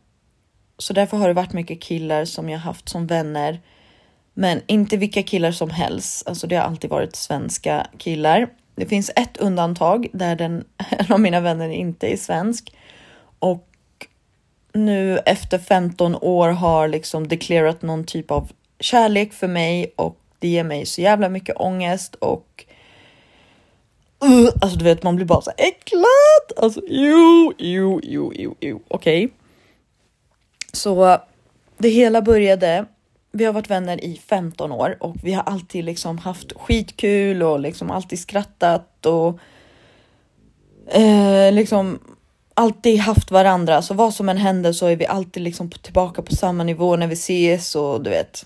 så 0.78 0.94
därför 0.94 1.18
har 1.18 1.28
det 1.28 1.34
varit 1.34 1.54
mycket 1.54 1.82
killar 1.82 2.26
som 2.26 2.50
jag 2.50 2.60
haft 2.60 2.90
som 2.90 3.08
vänner. 3.08 3.62
Men 4.34 4.62
inte 4.68 4.98
vilka 4.98 5.24
killar 5.24 5.52
som 5.52 5.70
helst. 5.70 6.28
Alltså 6.28 6.48
det 6.48 6.56
har 6.56 6.64
alltid 6.64 6.90
varit 6.90 7.16
svenska 7.16 7.88
killar. 7.98 8.48
Det 8.76 8.86
finns 8.86 9.12
ett 9.16 9.38
undantag 9.38 10.08
där 10.14 10.36
den, 10.36 10.66
en 10.90 11.14
av 11.14 11.20
mina 11.20 11.40
vänner 11.40 11.70
inte 11.70 12.08
är 12.08 12.18
svensk. 12.18 12.74
Och 13.40 13.68
nu 14.74 15.18
efter 15.18 15.60
15 15.60 16.16
år 16.16 16.50
har 16.50 16.88
liksom 16.88 17.28
deklarerat 17.28 17.82
någon 17.82 18.04
typ 18.04 18.32
av 18.32 18.52
kärlek 18.80 19.34
för 19.34 19.48
mig 19.48 19.94
och 19.96 20.20
det 20.40 20.48
ger 20.48 20.64
mig 20.64 20.86
så 20.86 21.02
jävla 21.02 21.30
mycket 21.30 21.56
ångest 21.60 22.16
och 22.16 22.66
Uh, 24.24 24.50
alltså 24.62 24.78
du 24.78 24.84
vet, 24.84 25.04
man 25.04 25.16
blir 25.16 25.26
bara 25.26 25.42
så 25.42 25.52
äcklad. 25.58 26.58
Alltså 26.58 26.82
jo, 26.88 27.54
jo, 27.58 28.00
jo, 28.04 28.32
jo, 28.36 28.56
jo. 28.60 28.82
Okej. 28.88 29.26
Okay. 29.26 29.36
Så 30.74 31.18
det 31.78 31.90
hela 31.90 32.22
började. 32.22 32.86
Vi 33.32 33.46
har 33.46 33.54
varit 33.54 33.70
vänner 33.70 34.04
i 34.04 34.22
15 34.28 34.72
år 34.72 34.98
och 35.00 35.16
vi 35.24 35.34
har 35.34 35.44
alltid 35.44 35.86
liksom 35.86 36.18
haft 36.18 36.54
skitkul 36.56 37.44
och 37.44 37.60
liksom 37.60 37.92
alltid 37.92 38.20
skrattat 38.20 39.06
och 39.06 39.40
eh, 40.88 41.52
liksom 41.52 42.00
alltid 42.54 43.00
haft 43.00 43.32
varandra. 43.32 43.82
Så 43.82 43.94
vad 43.94 44.14
som 44.14 44.30
än 44.30 44.38
händer 44.38 44.74
så 44.74 44.88
är 44.88 44.96
vi 44.96 45.06
alltid 45.06 45.44
liksom 45.44 45.70
tillbaka 45.70 46.22
på 46.22 46.36
samma 46.36 46.64
nivå 46.64 46.96
när 46.96 47.08
vi 47.08 47.14
ses 47.14 47.76
och 47.76 48.04
du 48.04 48.10
vet. 48.10 48.46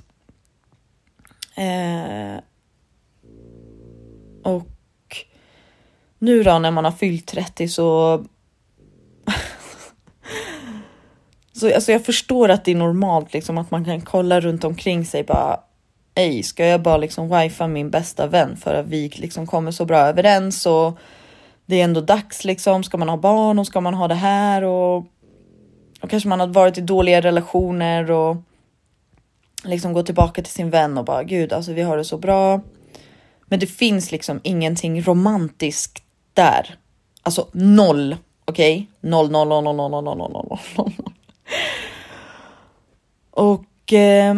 Eh, 1.55 2.41
och 4.43 4.67
nu 6.19 6.43
då 6.43 6.59
när 6.59 6.71
man 6.71 6.85
har 6.85 6.91
fyllt 6.91 7.25
30 7.25 7.67
så... 7.67 8.25
så 11.53 11.75
alltså 11.75 11.91
jag 11.91 12.05
förstår 12.05 12.49
att 12.49 12.65
det 12.65 12.71
är 12.71 12.75
normalt 12.75 13.33
liksom 13.33 13.57
att 13.57 13.71
man 13.71 13.85
kan 13.85 14.01
kolla 14.01 14.39
runt 14.39 14.63
omkring 14.63 15.05
sig 15.05 15.23
bara 15.23 15.59
Ej, 16.15 16.43
ska 16.43 16.65
jag 16.65 16.81
bara 16.81 16.97
liksom 16.97 17.39
wifa 17.39 17.67
min 17.67 17.89
bästa 17.89 18.27
vän 18.27 18.57
för 18.57 18.73
att 18.73 18.85
vi 18.85 19.09
liksom 19.09 19.47
kommer 19.47 19.71
så 19.71 19.85
bra 19.85 19.99
överens 19.99 20.65
och 20.65 20.97
det 21.65 21.79
är 21.79 21.83
ändå 21.83 22.01
dags 22.01 22.45
liksom. 22.45 22.83
Ska 22.83 22.97
man 22.97 23.09
ha 23.09 23.17
barn 23.17 23.59
och 23.59 23.67
ska 23.67 23.81
man 23.81 23.93
ha 23.93 24.07
det 24.07 24.15
här 24.15 24.63
och, 24.63 24.97
och 26.01 26.09
kanske 26.09 26.29
man 26.29 26.39
har 26.39 26.47
varit 26.47 26.77
i 26.77 26.81
dåliga 26.81 27.21
relationer 27.21 28.11
och 28.11 28.37
liksom 29.63 29.93
gå 29.93 30.03
tillbaka 30.03 30.41
till 30.41 30.53
sin 30.53 30.69
vän 30.69 30.97
och 30.97 31.05
bara 31.05 31.23
gud, 31.23 31.53
alltså 31.53 31.73
vi 31.73 31.81
har 31.81 31.97
det 31.97 32.05
så 32.05 32.17
bra. 32.17 32.61
Men 33.45 33.59
det 33.59 33.67
finns 33.67 34.11
liksom 34.11 34.39
ingenting 34.43 35.01
romantiskt 35.01 36.03
där. 36.39 36.75
Alltså 37.23 37.47
noll. 37.51 38.17
Okej? 38.45 38.75
Okay? 38.75 39.09
Noll, 39.09 39.31
noll, 39.31 39.47
noll, 39.47 39.63
noll, 39.63 39.75
noll, 39.75 40.03
noll, 40.03 40.17
noll, 40.17 40.31
noll, 40.31 40.59
noll. 40.77 40.93
Och 43.31 43.93
eh, 43.93 44.35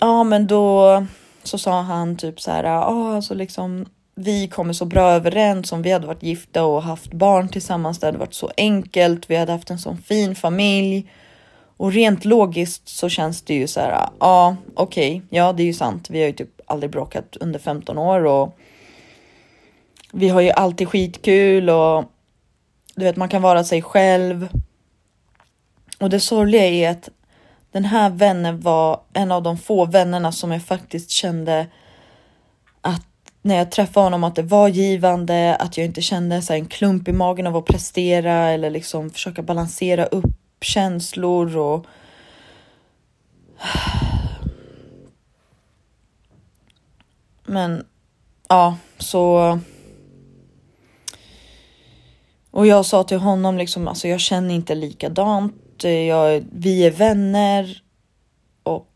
ja, 0.00 0.24
men 0.24 0.46
då 0.46 1.06
så 1.42 1.58
sa 1.58 1.80
han 1.80 2.16
typ 2.16 2.40
så 2.40 2.50
här. 2.50 2.64
Ja, 2.64 3.14
alltså 3.16 3.34
liksom 3.34 3.86
vi 4.14 4.48
kommer 4.48 4.72
så 4.72 4.84
bra 4.84 5.10
överens 5.10 5.72
om 5.72 5.82
vi 5.82 5.92
hade 5.92 6.06
varit 6.06 6.22
gifta 6.22 6.64
och 6.64 6.82
haft 6.82 7.12
barn 7.12 7.48
tillsammans. 7.48 7.98
Det 7.98 8.06
hade 8.06 8.18
varit 8.18 8.34
så 8.34 8.50
enkelt. 8.56 9.30
Vi 9.30 9.36
hade 9.36 9.52
haft 9.52 9.70
en 9.70 9.78
sån 9.78 9.96
fin 9.96 10.34
familj 10.34 11.10
och 11.76 11.92
rent 11.92 12.24
logiskt 12.24 12.88
så 12.88 13.08
känns 13.08 13.42
det 13.42 13.54
ju 13.54 13.66
så 13.66 13.80
här. 13.80 14.08
Ja, 14.20 14.56
okej, 14.74 15.16
okay, 15.16 15.38
ja, 15.38 15.52
det 15.52 15.62
är 15.62 15.66
ju 15.66 15.74
sant. 15.74 16.10
Vi 16.10 16.20
har 16.20 16.26
ju 16.26 16.32
typ 16.32 16.60
aldrig 16.66 16.90
bråkat 16.90 17.36
under 17.40 17.58
15 17.58 17.98
år 17.98 18.24
och 18.24 18.58
vi 20.14 20.28
har 20.28 20.40
ju 20.40 20.50
alltid 20.50 20.88
skitkul 20.88 21.70
och 21.70 22.04
du 22.94 23.04
vet, 23.04 23.16
man 23.16 23.28
kan 23.28 23.42
vara 23.42 23.64
sig 23.64 23.82
själv. 23.82 24.48
Och 26.00 26.10
det 26.10 26.20
sorgliga 26.20 26.64
är 26.64 26.90
att 26.90 27.08
den 27.72 27.84
här 27.84 28.10
vännen 28.10 28.60
var 28.60 29.00
en 29.12 29.32
av 29.32 29.42
de 29.42 29.58
få 29.58 29.84
vännerna 29.84 30.32
som 30.32 30.52
jag 30.52 30.62
faktiskt 30.62 31.10
kände 31.10 31.66
att 32.80 33.06
när 33.42 33.56
jag 33.56 33.70
träffade 33.70 34.06
honom 34.06 34.24
att 34.24 34.36
det 34.36 34.42
var 34.42 34.68
givande, 34.68 35.56
att 35.56 35.76
jag 35.76 35.86
inte 35.86 36.02
kände 36.02 36.42
så 36.42 36.52
en 36.52 36.66
klump 36.66 37.08
i 37.08 37.12
magen 37.12 37.46
av 37.46 37.56
att 37.56 37.64
prestera 37.64 38.32
eller 38.32 38.70
liksom 38.70 39.10
försöka 39.10 39.42
balansera 39.42 40.06
upp 40.06 40.34
känslor 40.60 41.56
och 41.56 41.86
men 47.44 47.86
ja, 48.48 48.76
så 48.98 49.58
och 52.54 52.66
jag 52.66 52.86
sa 52.86 53.04
till 53.04 53.18
honom 53.18 53.58
liksom, 53.58 53.88
alltså 53.88 54.08
jag 54.08 54.20
känner 54.20 54.54
inte 54.54 54.74
likadant. 54.74 55.84
Jag, 55.84 56.44
vi 56.52 56.86
är 56.86 56.90
vänner 56.90 57.82
och 58.62 58.86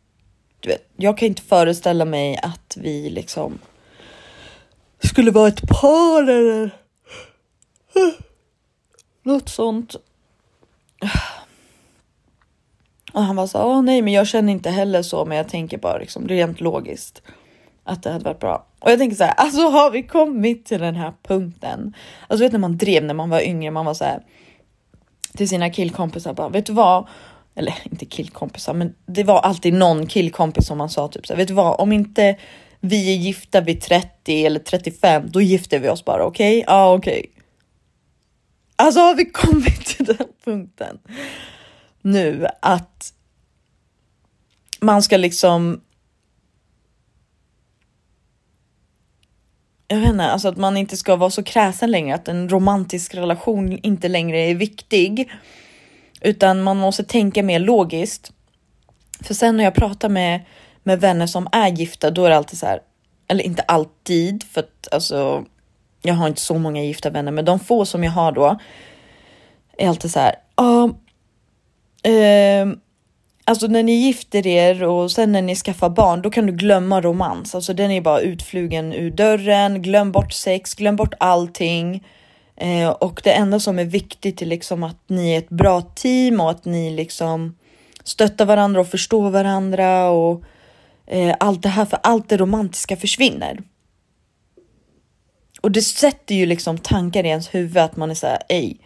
du 0.60 0.68
vet, 0.68 0.88
jag 0.96 1.18
kan 1.18 1.28
inte 1.28 1.42
föreställa 1.42 2.04
mig 2.04 2.38
att 2.42 2.76
vi 2.76 3.10
liksom 3.10 3.58
skulle 5.02 5.30
vara 5.30 5.48
ett 5.48 5.68
par 5.68 6.22
eller 6.22 6.70
något 9.22 9.48
sånt. 9.48 9.94
Och 13.12 13.22
han 13.22 13.36
var 13.36 13.46
så, 13.46 13.62
åh 13.62 13.82
nej, 13.82 14.02
men 14.02 14.12
jag 14.12 14.26
känner 14.26 14.52
inte 14.52 14.70
heller 14.70 15.02
så, 15.02 15.24
men 15.24 15.36
jag 15.36 15.48
tänker 15.48 15.78
bara 15.78 15.98
liksom 15.98 16.28
rent 16.28 16.60
logiskt 16.60 17.22
att 17.84 18.02
det 18.02 18.10
hade 18.10 18.24
varit 18.24 18.40
bra. 18.40 18.66
Och 18.80 18.90
jag 18.90 18.99
tänker 18.99 19.16
så 19.16 19.25
här, 19.25 19.32
alltså 19.32 19.68
har 19.68 19.90
vi 19.90 20.02
kommit 20.02 20.64
till 20.64 20.80
den 20.80 20.97
här 20.97 21.12
punkten? 21.23 21.94
Alltså 22.28 22.44
vet 22.44 22.52
när 22.52 22.58
man 22.58 22.76
drev 22.76 23.04
när 23.04 23.14
man 23.14 23.30
var 23.30 23.40
yngre, 23.40 23.70
man 23.70 23.87
var 23.87 23.94
så 23.94 24.04
här 24.04 24.23
till 25.37 25.49
sina 25.49 25.70
killkompisar 25.70 26.35
bara, 26.35 26.49
vet 26.49 26.66
du 26.66 26.73
vad? 26.73 27.08
Eller 27.54 27.75
inte 27.85 28.06
killkompisar, 28.06 28.75
men 28.75 28.94
det 29.06 29.25
var 29.25 29.40
alltid 29.40 29.75
någon 29.75 30.06
killkompis 30.06 30.66
som 30.66 30.78
man 30.78 30.90
sa 30.90 31.08
typ 31.08 31.26
så 31.26 31.32
här, 31.32 31.38
vet 31.38 31.49
du 31.49 31.54
vad? 31.54 31.80
Om 31.80 31.92
inte 31.92 32.37
vi 32.80 33.12
är 33.12 33.16
gifta 33.16 33.61
vid 33.61 33.80
30 33.80 34.47
eller 34.47 34.61
35, 34.61 35.30
då 35.30 35.40
gifter 35.40 35.78
vi 35.78 35.88
oss 35.88 36.04
bara, 36.04 36.25
okej? 36.25 36.58
Okay? 36.58 36.64
Ja, 36.66 36.75
ah, 36.75 36.94
okej. 36.94 37.18
Okay. 37.18 37.42
Alltså 38.76 39.00
har 39.00 39.14
vi 39.14 39.25
kommit 39.25 39.87
till 39.87 40.06
den 40.06 40.26
punkten 40.44 40.99
nu 42.02 42.47
att 42.62 43.12
man 44.80 45.02
ska 45.02 45.16
liksom 45.16 45.80
jag 49.88 49.99
vet 49.99 50.09
inte, 50.09 50.25
alltså 50.25 50.49
att 50.49 50.57
man 50.57 50.76
inte 50.76 50.97
ska 50.97 51.16
vara 51.16 51.30
så 51.30 51.42
kräsen 51.42 51.90
längre, 51.90 52.14
att 52.14 52.28
en 52.28 52.49
romantisk 52.49 53.14
relation 53.14 53.78
inte 53.83 54.09
längre 54.09 54.38
är 54.38 54.54
viktig. 54.54 55.30
Utan 56.21 56.62
man 56.62 56.76
måste 56.76 57.04
tänka 57.04 57.42
mer 57.42 57.59
logiskt. 57.59 58.33
För 59.21 59.35
sen 59.35 59.57
när 59.57 59.64
jag 59.64 59.75
pratar 59.75 60.09
med, 60.09 60.40
med 60.83 61.00
vänner 61.00 61.26
som 61.26 61.49
är 61.52 61.68
gifta, 61.68 62.11
då 62.11 62.25
är 62.25 62.30
det 62.30 62.37
alltid 62.37 62.59
så 62.59 62.66
här, 62.66 62.80
eller 63.28 63.45
inte 63.45 63.62
alltid, 63.62 64.42
för 64.42 64.61
att 64.61 64.88
alltså, 64.92 65.45
jag 66.02 66.14
har 66.14 66.28
inte 66.28 66.40
så 66.40 66.59
många 66.59 66.83
gifta 66.83 67.11
vänner, 67.11 67.33
men 67.33 67.45
de 67.45 67.61
få 67.61 67.85
som 67.85 68.04
jag 68.04 68.12
har 68.12 68.33
då 68.33 68.59
är 69.78 69.88
alltid 69.88 70.11
så 70.11 70.21
här, 70.21 70.35
Ah, 70.54 70.88
eh, 72.09 72.66
Alltså 73.49 73.67
när 73.67 73.83
ni 73.83 73.93
gifter 73.93 74.47
er 74.47 74.83
och 74.83 75.11
sen 75.11 75.33
när 75.33 75.43
ni 75.43 75.55
skaffar 75.57 75.88
barn, 75.88 76.23
då 76.23 76.31
kan 76.31 76.47
du 76.47 76.52
glömma 76.52 77.00
romans. 77.00 77.55
Alltså 77.55 77.75
den 77.75 77.90
är 77.90 78.00
bara 78.00 78.21
utflugen 78.21 78.93
ur 78.93 79.11
dörren. 79.11 79.83
Glöm 79.83 80.12
bort 80.12 80.33
sex, 80.33 80.75
glöm 80.75 80.97
bort 80.97 81.14
allting. 81.21 82.07
Eh, 82.57 82.88
och 82.88 83.21
det 83.25 83.33
enda 83.33 83.61
som 83.61 83.78
är 83.78 83.85
viktigt 83.85 84.43
är 84.43 84.47
liksom 84.47 84.83
att 84.83 85.02
ni 85.07 85.35
är 85.35 85.38
ett 85.38 85.49
bra 85.49 85.81
team 85.81 86.40
och 86.40 86.50
att 86.50 86.64
ni 86.64 86.90
liksom 86.90 87.57
stöttar 88.05 88.47
varandra 88.47 88.81
och 88.81 88.88
förstår 88.88 89.31
varandra 89.31 90.11
och 90.11 90.43
eh, 91.07 91.37
allt 91.40 91.62
det 91.62 91.69
här. 91.69 91.85
För 91.85 91.99
allt 92.02 92.28
det 92.28 92.37
romantiska 92.37 92.97
försvinner. 92.97 93.59
Och 95.61 95.73
det 95.73 95.83
sätter 95.83 96.35
ju 96.35 96.47
liksom 96.47 96.78
tankar 96.78 97.25
i 97.25 97.28
ens 97.28 97.55
huvud 97.55 97.78
att 97.78 97.97
man 97.97 98.11
är 98.11 98.14
så 98.14 98.26
här, 98.26 98.43
ej 98.49 98.81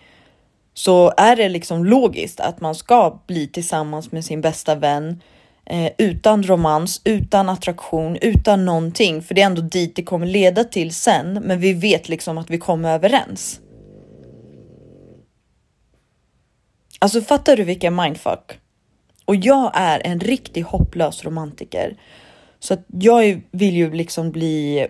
så 0.75 1.13
är 1.17 1.37
det 1.37 1.49
liksom 1.49 1.85
logiskt 1.85 2.41
att 2.41 2.61
man 2.61 2.75
ska 2.75 3.19
bli 3.27 3.47
tillsammans 3.47 4.13
med 4.13 4.25
sin 4.25 4.41
bästa 4.41 4.75
vän 4.75 5.23
eh, 5.67 5.93
utan 5.99 6.43
romans, 6.43 7.01
utan 7.05 7.49
attraktion, 7.49 8.17
utan 8.21 8.65
någonting. 8.65 9.23
För 9.23 9.35
det 9.35 9.43
är 9.43 9.47
ändå 9.47 9.63
dit 9.63 9.97
det 9.97 10.03
kommer 10.03 10.27
leda 10.27 10.65
till 10.65 10.95
sen. 10.95 11.33
Men 11.33 11.61
vi 11.61 11.73
vet 11.73 12.09
liksom 12.09 12.39
att 12.39 12.51
vi 12.51 12.59
kommer 12.59 12.95
överens. 12.95 13.61
Alltså 16.99 17.21
fattar 17.21 17.57
du 17.57 17.65
vilken 17.65 17.97
mindfuck? 17.97 18.59
Och 19.25 19.37
jag 19.37 19.71
är 19.75 20.07
en 20.07 20.21
riktig 20.21 20.63
hopplös 20.63 21.25
romantiker. 21.25 21.97
Så 22.61 22.75
att 22.75 22.85
jag 22.87 23.43
vill 23.51 23.75
ju 23.75 23.93
liksom 23.93 24.31
bli 24.31 24.87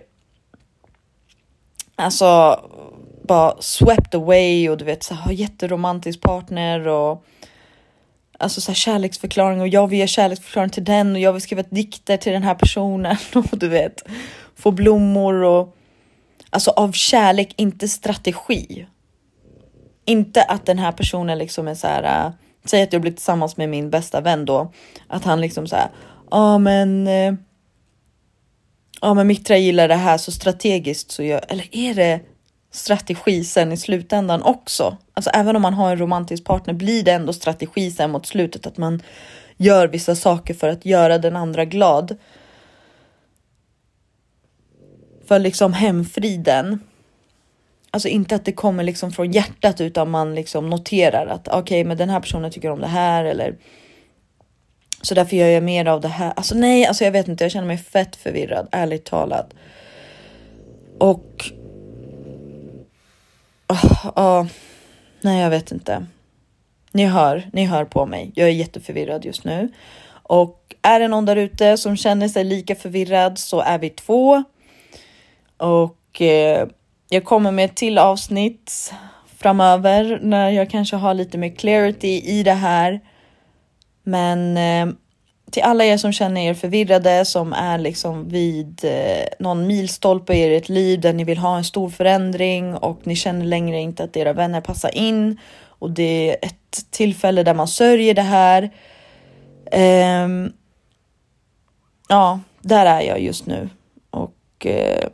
Alltså 1.95 2.59
bara 3.27 3.55
swept 3.59 4.15
away 4.15 4.69
och 4.69 4.77
du 4.77 4.85
vet 4.85 5.03
så 5.03 5.13
här, 5.13 5.21
har 5.21 5.31
jätteromantisk 5.31 6.21
partner 6.21 6.87
och 6.87 7.25
alltså 8.39 8.61
så 8.61 8.71
här, 8.71 8.75
kärleksförklaring 8.75 9.61
och 9.61 9.67
jag 9.67 9.87
vill 9.87 9.99
ge 9.99 10.07
kärleksförklaring 10.07 10.69
till 10.69 10.83
den 10.83 11.13
och 11.13 11.19
jag 11.19 11.33
vill 11.33 11.41
skriva 11.41 11.63
dikter 11.69 12.17
till 12.17 12.33
den 12.33 12.43
här 12.43 12.55
personen 12.55 13.17
och 13.33 13.57
du 13.57 13.67
vet 13.67 14.03
få 14.55 14.71
blommor 14.71 15.33
och 15.33 15.75
alltså 16.49 16.71
av 16.71 16.91
kärlek, 16.91 17.53
inte 17.57 17.87
strategi. 17.87 18.87
Inte 20.05 20.43
att 20.43 20.65
den 20.65 20.79
här 20.79 20.91
personen 20.91 21.37
liksom 21.37 21.67
är 21.67 21.75
så 21.75 21.87
här. 21.87 22.25
Äh, 22.25 22.31
säg 22.65 22.83
att 22.83 22.93
jag 22.93 23.01
blir 23.01 23.11
tillsammans 23.11 23.57
med 23.57 23.69
min 23.69 23.89
bästa 23.89 24.21
vän 24.21 24.45
då, 24.45 24.71
att 25.07 25.23
han 25.23 25.41
liksom 25.41 25.67
så 25.67 25.75
här. 25.75 25.89
Ja, 26.31 26.57
men. 26.57 27.07
Äh, 27.07 27.33
ja, 29.01 29.13
men 29.13 29.27
Mitra 29.27 29.57
gillar 29.57 29.87
det 29.87 29.95
här 29.95 30.17
så 30.17 30.31
strategiskt 30.31 31.11
så 31.11 31.23
jag 31.23 31.41
eller 31.47 31.75
är 31.75 31.93
det 31.93 32.19
strategi 32.73 33.43
sen 33.43 33.71
i 33.71 33.77
slutändan 33.77 34.43
också. 34.43 34.97
Alltså 35.13 35.29
även 35.29 35.55
om 35.55 35.61
man 35.61 35.73
har 35.73 35.91
en 35.91 35.97
romantisk 35.97 36.43
partner 36.43 36.73
blir 36.73 37.03
det 37.03 37.11
ändå 37.11 37.33
strategi 37.33 37.91
sen 37.91 38.11
mot 38.11 38.25
slutet 38.25 38.67
att 38.67 38.77
man 38.77 39.01
gör 39.57 39.87
vissa 39.87 40.15
saker 40.15 40.53
för 40.53 40.67
att 40.67 40.85
göra 40.85 41.17
den 41.17 41.35
andra 41.35 41.65
glad. 41.65 42.17
För 45.27 45.39
liksom 45.39 45.73
hemfriden. 45.73 46.79
Alltså 47.91 48.07
inte 48.07 48.35
att 48.35 48.45
det 48.45 48.51
kommer 48.51 48.83
liksom 48.83 49.11
från 49.11 49.31
hjärtat 49.31 49.81
utan 49.81 50.09
man 50.09 50.35
liksom 50.35 50.69
noterar 50.69 51.27
att 51.27 51.47
okej, 51.47 51.61
okay, 51.61 51.83
men 51.85 51.97
den 51.97 52.09
här 52.09 52.19
personen 52.19 52.51
tycker 52.51 52.69
om 52.69 52.81
det 52.81 52.87
här 52.87 53.25
eller 53.25 53.55
så 55.01 55.13
därför 55.15 55.35
gör 55.35 55.47
jag 55.47 55.63
mer 55.63 55.85
av 55.85 56.01
det 56.01 56.07
här. 56.07 56.33
Alltså 56.35 56.55
nej, 56.55 56.85
alltså 56.85 57.03
jag 57.03 57.11
vet 57.11 57.27
inte. 57.27 57.43
Jag 57.43 57.51
känner 57.51 57.67
mig 57.67 57.77
fett 57.77 58.15
förvirrad, 58.15 58.67
ärligt 58.71 59.05
talat. 59.05 59.53
Och 60.99 61.51
Oh, 63.73 64.11
oh, 64.15 64.45
nej, 65.21 65.41
jag 65.41 65.49
vet 65.49 65.71
inte. 65.71 66.05
Ni 66.91 67.05
hör, 67.05 67.49
ni 67.53 67.65
hör 67.65 67.85
på 67.85 68.05
mig. 68.05 68.31
Jag 68.35 68.47
är 68.47 68.53
jätteförvirrad 68.53 69.25
just 69.25 69.43
nu. 69.43 69.71
Och 70.23 70.75
är 70.81 70.99
det 70.99 71.07
någon 71.07 71.25
där 71.25 71.35
ute 71.35 71.77
som 71.77 71.97
känner 71.97 72.27
sig 72.27 72.43
lika 72.43 72.75
förvirrad 72.75 73.37
så 73.37 73.61
är 73.61 73.79
vi 73.79 73.89
två. 73.89 74.43
Och 75.57 76.21
eh, 76.21 76.67
jag 77.09 77.25
kommer 77.25 77.51
med 77.51 77.65
ett 77.65 77.75
till 77.75 77.97
avsnitt 77.97 78.93
framöver 79.37 80.19
när 80.21 80.49
jag 80.49 80.69
kanske 80.69 80.95
har 80.95 81.13
lite 81.13 81.37
mer 81.37 81.55
clarity 81.55 82.21
i 82.25 82.43
det 82.43 82.53
här. 82.53 83.01
Men 84.03 84.57
eh, 84.57 84.95
till 85.53 85.63
alla 85.63 85.85
er 85.85 85.97
som 85.97 86.11
känner 86.11 86.41
er 86.41 86.53
förvirrade, 86.53 87.25
som 87.25 87.53
är 87.53 87.77
liksom 87.77 88.29
vid 88.29 88.85
eh, 88.85 89.25
någon 89.39 89.67
milstolpe 89.67 90.33
i 90.33 90.55
ert 90.55 90.69
liv 90.69 91.01
där 91.01 91.13
ni 91.13 91.23
vill 91.23 91.37
ha 91.37 91.57
en 91.57 91.63
stor 91.63 91.89
förändring 91.89 92.75
och 92.75 93.07
ni 93.07 93.15
känner 93.15 93.45
längre 93.45 93.79
inte 93.79 94.03
att 94.03 94.17
era 94.17 94.33
vänner 94.33 94.61
passar 94.61 94.97
in 94.97 95.39
och 95.65 95.91
det 95.91 96.29
är 96.29 96.37
ett 96.41 96.91
tillfälle 96.91 97.43
där 97.43 97.53
man 97.53 97.67
sörjer 97.67 98.13
det 98.13 98.21
här. 98.21 98.71
Eh, 99.71 100.27
ja, 102.07 102.39
där 102.61 102.85
är 102.85 103.01
jag 103.01 103.21
just 103.21 103.45
nu 103.45 103.69
och 104.09 104.65
eh, 104.65 105.07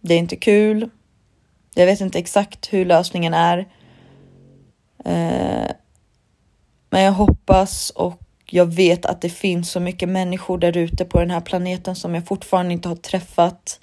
det 0.00 0.14
är 0.14 0.18
inte 0.18 0.36
kul. 0.36 0.90
Jag 1.74 1.86
vet 1.86 2.00
inte 2.00 2.18
exakt 2.18 2.72
hur 2.72 2.84
lösningen 2.84 3.34
är. 3.34 3.68
Eh, 5.04 5.70
men 6.90 7.02
jag 7.02 7.12
hoppas 7.12 7.90
och 7.90 8.20
jag 8.46 8.66
vet 8.66 9.06
att 9.06 9.20
det 9.20 9.28
finns 9.28 9.70
så 9.70 9.80
mycket 9.80 10.08
människor 10.08 10.58
där 10.58 10.76
ute 10.76 11.04
på 11.04 11.18
den 11.20 11.30
här 11.30 11.40
planeten 11.40 11.96
som 11.96 12.14
jag 12.14 12.26
fortfarande 12.26 12.72
inte 12.72 12.88
har 12.88 12.96
träffat. 12.96 13.80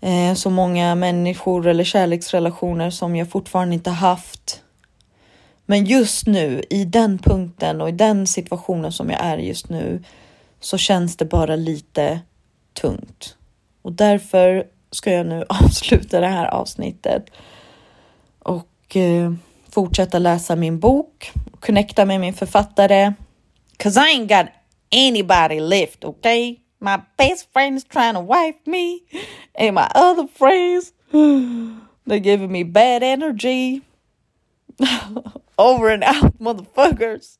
Eh, 0.00 0.34
så 0.34 0.50
många 0.50 0.94
människor 0.94 1.66
eller 1.66 1.84
kärleksrelationer 1.84 2.90
som 2.90 3.16
jag 3.16 3.30
fortfarande 3.30 3.74
inte 3.74 3.90
haft. 3.90 4.62
Men 5.66 5.84
just 5.84 6.26
nu 6.26 6.62
i 6.70 6.84
den 6.84 7.18
punkten 7.18 7.80
och 7.80 7.88
i 7.88 7.92
den 7.92 8.26
situationen 8.26 8.92
som 8.92 9.10
jag 9.10 9.20
är 9.20 9.38
just 9.38 9.68
nu 9.68 10.04
så 10.60 10.78
känns 10.78 11.16
det 11.16 11.24
bara 11.24 11.56
lite 11.56 12.20
tungt. 12.72 13.36
Och 13.82 13.92
därför 13.92 14.66
ska 14.90 15.12
jag 15.12 15.26
nu 15.26 15.44
avsluta 15.48 16.20
det 16.20 16.26
här 16.26 16.46
avsnittet. 16.46 17.30
Och 18.38 18.96
eh, 18.96 19.32
fortsätta 19.78 20.18
läsa 20.18 20.56
min 20.56 20.78
bok, 20.78 21.32
connecta 21.60 22.04
med 22.04 22.20
min 22.20 22.34
författare. 22.34 23.14
Cause 23.76 24.00
I 24.00 24.14
ain't 24.14 24.28
got 24.28 24.46
anybody 24.92 25.60
left, 25.60 26.04
okay? 26.04 26.56
My 26.80 26.96
best 27.16 27.52
friend 27.52 27.76
is 27.76 27.84
trying 27.84 28.14
to 28.14 28.20
wife 28.20 28.56
me 28.66 29.00
and 29.54 29.74
my 29.74 29.86
other 29.94 30.26
friends, 30.34 30.92
they're 32.06 32.18
giving 32.18 32.50
me 32.52 32.64
bad 32.64 33.02
energy. 33.02 33.82
Over 35.58 35.90
and 35.90 36.04
out, 36.04 36.38
motherfuckers. 36.40 37.37